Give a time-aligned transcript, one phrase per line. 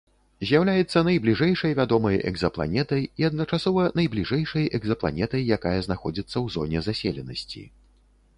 [0.51, 7.63] З'яўляецца найбліжэйшай вядомай экзапланетай і адначасова найбліжэйшай экзапланетай, якая знаходзіцца ў зоне заселенасці.